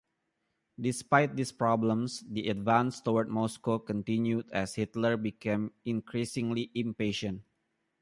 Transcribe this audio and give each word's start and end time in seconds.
Despite 0.79 1.35
these 1.35 1.51
problems, 1.51 2.23
the 2.27 2.47
advance 2.49 3.01
toward 3.01 3.29
Moscow 3.29 3.77
continued 3.77 4.49
as 4.51 4.73
Hitler 4.73 5.15
became 5.15 5.73
increasingly 5.85 6.71
impatient. 6.73 7.43